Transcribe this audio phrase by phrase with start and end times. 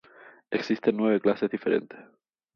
[0.49, 1.99] Existen nueve clases diferentes.